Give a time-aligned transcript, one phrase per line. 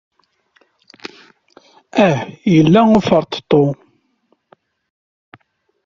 [2.05, 2.21] Ah,
[2.53, 3.63] yella uferṭeṭṭu!